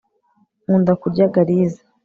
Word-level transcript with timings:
nkunda 0.63 0.91
kurya 1.01 1.25
garizi 1.35 1.81